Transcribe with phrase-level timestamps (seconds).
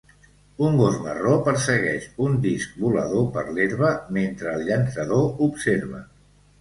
[0.67, 6.01] Un gos marró persegueix un disc volador per l'herba mentre el llançador observa